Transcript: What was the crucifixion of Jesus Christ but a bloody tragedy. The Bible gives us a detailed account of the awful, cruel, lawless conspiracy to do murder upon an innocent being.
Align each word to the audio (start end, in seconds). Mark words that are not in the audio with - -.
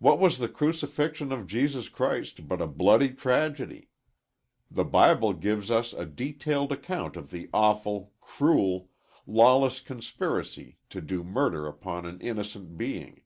What 0.00 0.18
was 0.18 0.38
the 0.38 0.48
crucifixion 0.48 1.30
of 1.30 1.46
Jesus 1.46 1.88
Christ 1.88 2.48
but 2.48 2.60
a 2.60 2.66
bloody 2.66 3.10
tragedy. 3.10 3.88
The 4.68 4.82
Bible 4.84 5.32
gives 5.32 5.70
us 5.70 5.92
a 5.92 6.04
detailed 6.06 6.72
account 6.72 7.14
of 7.16 7.30
the 7.30 7.48
awful, 7.54 8.14
cruel, 8.20 8.90
lawless 9.28 9.78
conspiracy 9.78 10.78
to 10.90 11.00
do 11.00 11.22
murder 11.22 11.68
upon 11.68 12.04
an 12.04 12.20
innocent 12.20 12.76
being. 12.76 13.22